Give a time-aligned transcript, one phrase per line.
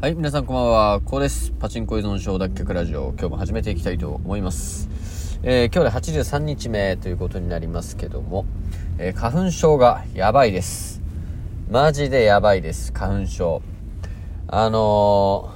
[0.00, 1.00] はい、皆さんこんばんは。
[1.00, 1.50] こうです。
[1.58, 3.12] パチンコ依存症脱却ラジオ。
[3.18, 4.88] 今日も始めていきたいと思います。
[5.42, 8.46] えー、今日で83日目ということになりますけども、
[8.98, 11.02] えー、花粉症がやばいです。
[11.68, 13.60] マジでやばいです、花粉症。
[14.46, 15.50] あの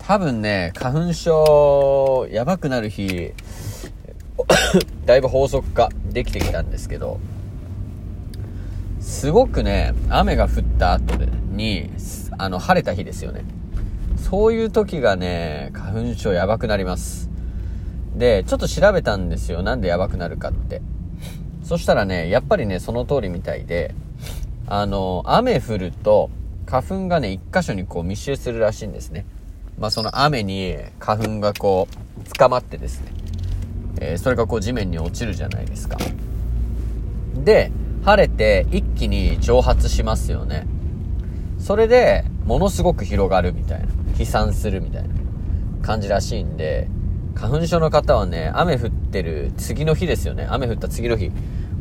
[0.00, 3.32] ー、多分ね、花粉症、やばくなる日、
[5.06, 7.20] だいぶ法則化できてきたんですけど、
[8.98, 11.14] すごくね、雨が降った後
[11.52, 11.90] に、
[12.38, 13.44] あの、晴れた日ですよね。
[14.24, 17.28] そういう時がね、花粉症やばくなります。
[18.16, 19.62] で、ちょっと調べたんですよ。
[19.62, 20.80] なんでやばくなるかって。
[21.62, 23.94] そしたらね、やっぱりね、その通りみたいで、
[24.66, 26.30] あの、雨降ると、
[26.64, 29.26] 花粉がね、一箇所にこう密集するらしいんですね。
[29.78, 33.12] まあ、その雨に花粉がこう、捕まってですね、
[34.00, 35.98] えー、それがこう地面に落ちるじゃないですか。
[37.44, 37.70] で、
[38.06, 40.66] 晴れて一気に蒸発しますよね。
[41.58, 44.03] それで、ものすごく広がるみたいな。
[44.14, 45.08] 飛散するみたいな
[45.82, 46.88] 感じらしいんで、
[47.34, 50.46] 花粉症の方はね、雨降ってる次の日ですよね。
[50.48, 51.32] 雨降った次の日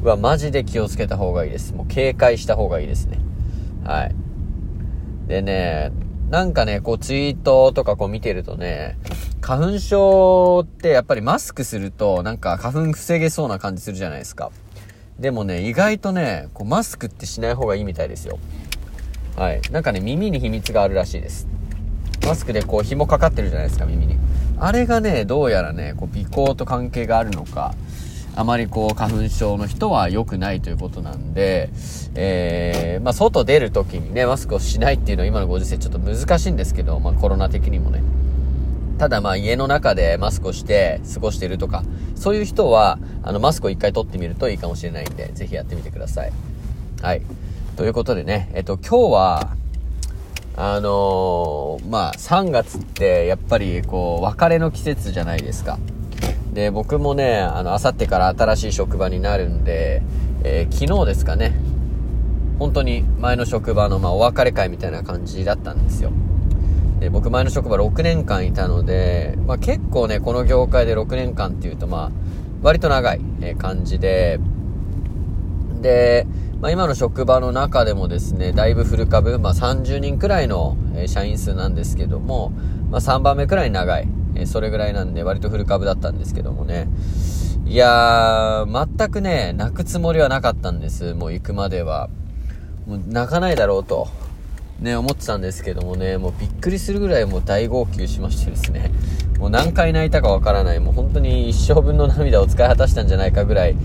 [0.01, 1.73] はマジで気をつけた方がいいです。
[1.73, 3.19] もう警戒した方がいいですね。
[3.83, 4.15] はい。
[5.27, 5.91] でね、
[6.29, 8.97] なんかね、こうツイートとかこう見てるとね、
[9.41, 14.51] 花粉症ってやっぱりマスクするとなんか花粉防げそうな感じするじゃないですか。
[15.19, 18.39] でもね、意外とね、こうマスクってしない方がいいみたいですよ。
[19.35, 19.61] はい。
[19.71, 21.47] なんかね、耳に秘密があるらしいです。
[22.25, 24.17] マスクでこう紐かかってるじゃないですか、耳に。
[24.59, 27.75] あれがね、どうやらね、こう鼻孔と関係があるのか、
[28.35, 31.69] あまりこう花粉症の人は良くないということなんで、
[32.15, 38.01] えー、まあ外出る時にね、マスクをしないっていうのは今のご時世ちょっと難しいんですけど、まあコロナ的にもね。
[38.97, 41.83] ただまあ家の中でマスクをして過ごしてるとか、
[42.15, 46.31] そういう人は、あのマスクを一回取ってみるといいかもしれないんで、ぜひやってみてください。
[47.01, 47.21] はい。
[47.75, 49.49] ということでね、えっと今日は、
[50.55, 55.79] あのー、まあ、3月ってやっぱりこう、別れの季節じゃないですか。
[56.53, 60.03] で、僕もね、あの、あさってから新しい職場になるんで、
[60.43, 61.55] えー、昨日ですかね、
[62.59, 66.11] 本当に前の職場の、まあ、お別れ会みたいな感じだったんですよ。
[66.99, 72.11] で、僕前の職場6年間いたので、まあ、結構ね、この業界で6年間っていうと、まあ、
[72.61, 73.21] 割と長い
[73.57, 74.39] 感じで、
[75.81, 76.27] で、
[76.63, 82.53] まあ、今の職場の中でもですね、だいぶフル株、まあ、30人くらいの、社員数なんですけども、
[82.89, 84.07] まあ、3番目くらい長い、
[84.45, 86.87] それぐらいなんで割とフル株だったんですけどもね。
[87.65, 91.13] いやー、全くね、泣くつもりはなかったんです。
[91.13, 92.09] もう行くまでは。
[92.87, 94.07] もう泣かないだろうと、
[94.79, 98.89] ね、思ってたんですけどもね、もうびっくりするぐらいもう大号泣しましてですね。
[99.37, 103.75] もう何回泣いたかわからない、もう本当に一生分の涙を使い果たしたんじゃないかぐらい、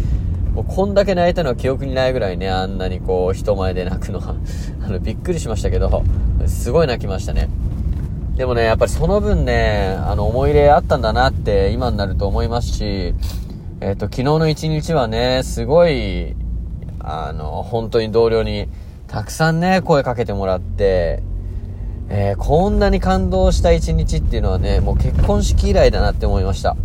[0.58, 4.34] もうこんだけ泣いたのは記憶にないぐらいね、あんなにこう、人前で泣くのは
[4.84, 6.02] あの、びっくりしましたけど、
[6.46, 7.48] すごい泣きましたね。
[8.34, 13.14] でもね、やっぱりその分ね、あの、思い入れあったんだなって今になると思いますし、
[13.80, 16.34] えっ、ー、と、昨日の一日はね、すごい、
[16.98, 18.66] あの、本当に同僚に
[19.06, 21.22] たくさんね、声かけてもらって、
[22.08, 26.76] えー、こんなに感動した一日っていうのはね、もう結婚式以来だなって思いました。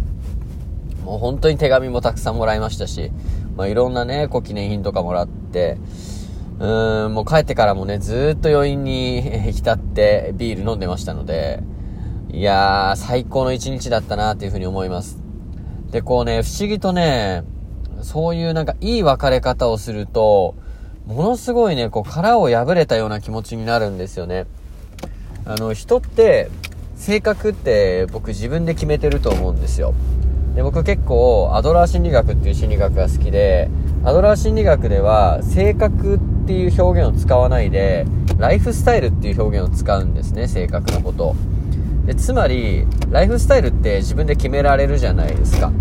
[1.03, 3.11] もう本当に手紙もたくさんもらいましたし、
[3.55, 5.77] まあ、いろんなね、こう記念品とかもらって、
[6.59, 11.61] うーん、もう帰ってからもね、ずっと余韻に浸ってビール飲んでましたので、
[12.31, 15.19] いやー、最高の一日だったなっていうふうに思います。
[15.91, 17.43] で、こうね、不思議とね、
[18.01, 20.55] そういうなんかいい別れ方をすると、
[21.05, 24.45] ものすごいね、こう殻を破れたような気持ちになるんですよね。
[25.45, 26.49] あの、人って、
[26.95, 29.93] 性格って僕自分で決めてると思うんですよ。
[30.55, 33.69] で僕結構アドラー心理学っていう心理学が好きで
[34.03, 38.05] アドラー心理学では性格っていう表現を使わないで
[38.37, 41.35] ライフスタイルっていう表現を使うんですね性格のこと
[42.05, 45.71] でつまりライフスタイルって自分で決められるじゃないですか。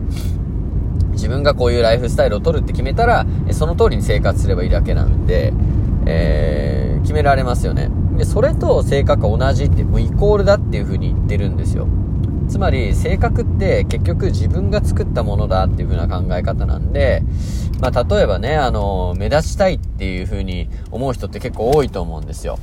[1.12, 5.52] 自分がこういうライフスタイルを取るって決めたらその通りに生活すればいいだけなんで、
[6.06, 7.90] えー、決められますよね。
[8.16, 11.86] でそれと性格は同じってもうイコールだっていう風に言ってるんですよ。
[12.48, 17.22] つまり性格って結局自分が作ったものだっていう風な考え方なんで、
[17.80, 22.58] まあ、例えばね、あの、目立ちたいっていう風に思う人って結構多いと思うんですよ。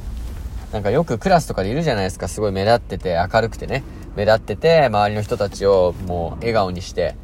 [0.71, 2.27] なんかよくクラスとかでいるじゃないですか。
[2.27, 3.83] すごい目立ってて明るくてね。
[4.15, 7.15] 目立ってて周りの人たちをもう笑顔にして、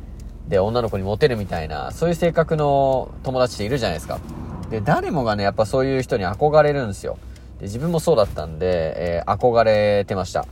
[0.47, 4.19] で、女の子にモテるみたいな、そういう性格の友達っているじゃないですか。
[4.69, 7.17] で、誰もがね、やっぱそういう人に憧れるんですよ。
[7.59, 10.45] で、自分もそうだったんで、えー、憧れてました。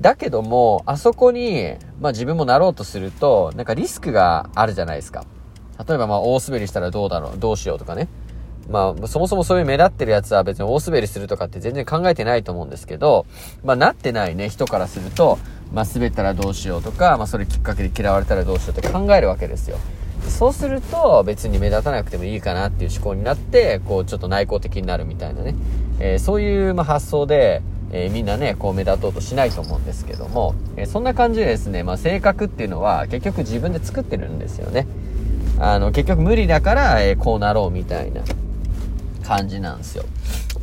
[0.00, 5.24] だけども、あそこに、まあ自分もなろうとすると、なんかリスクがあるじゃないですか。
[5.86, 8.08] 例えばまあ大滑りしたらどうだろう、どうしようとかね。
[8.70, 13.26] まあ、そもそもそういう目立ってるやつは別に大滑りするとかって全然考えてないと思うんですけど、
[13.64, 15.38] まあ、なってないね、人からすると、
[15.72, 19.78] まあ、滑ったらどうしようとか、まあ、それきっかけで嫌われたらどうしようって考えるわけですよ。
[20.28, 25.54] そうすると、別に目立たなくてもいいかなっていう思考になって、こう、ちょっと内向的になるみたいなね。
[25.98, 34.86] えー、そういう、まあ、発想で、えー、みんなね、こう目立とうとしないと思うんですけども、えー、そんな感じでですね、まあ、性格っていうのは結局自分で作ってるんですよね。
[35.58, 38.22] あの、結局無理だから、えこうなろうみたいな
[39.26, 40.04] 感じなんですよ。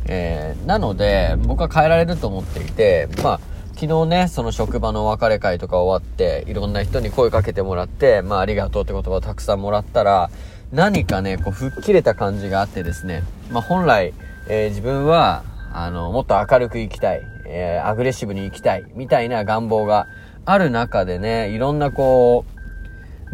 [0.06, 3.40] えなので、僕は変えられると思っていて、まあ、
[3.74, 10.30] 昨日ね、その職場の別れ会とか終わって、いろんな人に声かけてもらって、まあ、ありがとうって言葉をたくさんもらったら、
[10.72, 13.22] 何かね、こう、吹っ切れた感じがあってですね、
[13.52, 14.14] まあ、本来、
[14.48, 20.06] えー、自分は、あの、もっと明るく生きたい、えー、アグレッシブに生きたい、みたいな願望が
[20.44, 22.58] ある中でね、いろんなこう、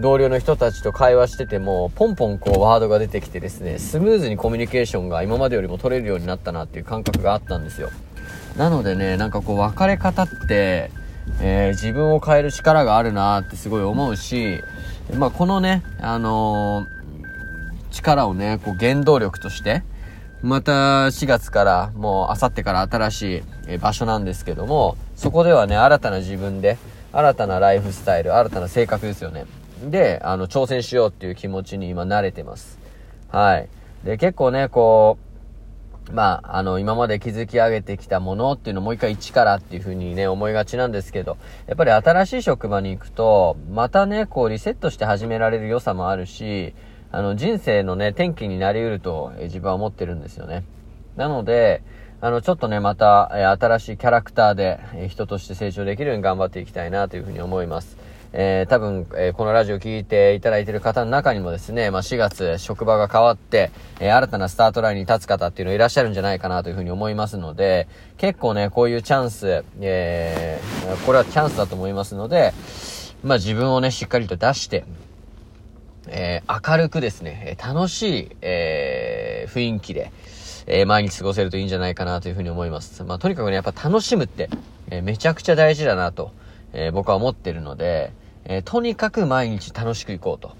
[0.01, 7.91] 同僚の人たちと会話してても、ポンポンこうワードが出てきてですね、スムーズにコミュニケーションが今までよりも取れるようになったなっていう感覚があったんですよ。
[8.57, 10.91] なのでね、なんかこう別れ方って、
[11.41, 14.61] えー、自分を変える力があるなってすごい思うし、
[15.17, 19.85] まあ、このね、あのー、力をね、こう原動力として、
[20.44, 26.76] また4月からもうあさってから新しい場所なんですけども、そこではね、新たな自分で、
[27.12, 29.46] 新たなライフスタイル、新たな性格ですよね。
[29.82, 32.79] で、あの、挑戦しようっていう気持ちに今慣れてます。
[33.31, 33.70] はい。
[34.05, 35.17] で、結構ね、こ
[36.11, 46.75] う、まあ、あの、今まで築き上げてきたものっていうのをもう一回一からっていう風にね、思いがちなんですけど、やっぱり新しい職場に行くと、またね、こうリセットして始められる良さもあるし、
[47.15, 50.65] あの、人生のね、転機になり得ると、え自分は思ってるんですよね。
[51.15, 51.81] なので、
[52.21, 57.97] あの、ちょっとね、また、え新しいキャラクターで、え人として成長できるように頑張っていきたいなというふうに思います。
[58.33, 63.71] えー、多分、えー、このラジオ聞いていただいている方の中にもですね、まあ、4月職場が変わって、
[64.01, 72.53] えー、新たなスタートラインに立つ方っていうのいらっしゃるんじゃないかなというふうに思いますので、結構ね、こういうチャンス、えー、これはチャンスだと思いますので、
[73.23, 74.83] まあ、自分をね、しっかりと出して、
[76.09, 80.12] えー、明るくですね、楽しい、えー、雰囲気で、
[80.67, 83.03] えー、毎日過ごせるといいんじゃないかなというふうに思います。
[83.05, 84.49] まあ、とにかくね、やっぱ楽しむって、
[84.91, 86.33] え、めちゃくちゃ大事だなと、
[86.73, 88.12] え、僕は思ってるので、
[88.45, 90.56] え、とにかく毎日楽しくいこうと。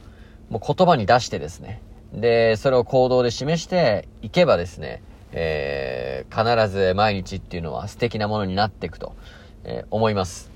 [0.51, 1.81] もう言葉に出してですね。
[2.13, 5.03] で、それを行動で示していけばですね、
[5.33, 9.15] え、必ず毎日っていうのは素敵なものになっていくと、
[9.65, 10.54] え、思います。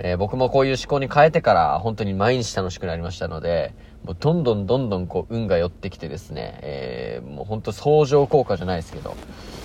[0.00, 3.74] えー、僕もこういう思考に変えてから本当に毎日楽しくなりましたので、
[4.04, 9.16] もうどんどんどんどんこう運が寄ってきてですね、えー、もう本当相乗効果じゃないですけど、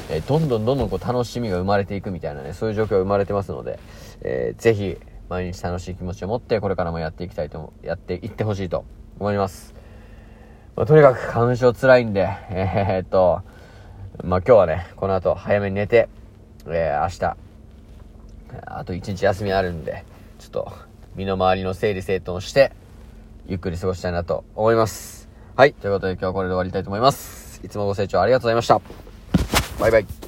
[0.10, 3.80] えー、どんどんどんどんこう楽しみが生まれていくみたいなね、そういう状況が生まれてますので、
[4.22, 4.98] えー、ぜひ、
[5.30, 8.86] 毎日楽しい気持ちを持ってこれからもやっていきたいと、やっていってほしいと
[9.20, 9.74] 思います。
[10.76, 13.42] まあ、とにかく花粉症辛いんで、えー、っと、
[14.24, 16.10] まあ、今日はね、この後早めに寝て、
[16.68, 17.38] えー、明日、
[18.66, 20.04] あと一日休みあるんで、
[20.44, 20.72] ちょっと
[21.16, 22.74] 身の回りの整理整頓して、
[23.48, 25.30] ゆっくり過ごしたいなと思います。
[25.56, 25.74] はい。
[25.74, 27.62] ということで今日はこれで終わりたいと思います。
[27.63, 28.81] いつもご清聴ありがとうございました。
[29.80, 30.23] バイバイ。